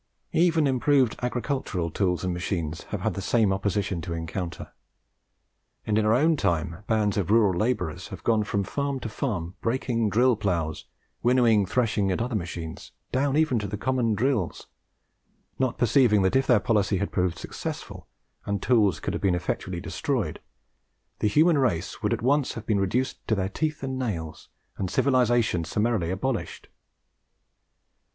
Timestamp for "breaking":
9.61-10.09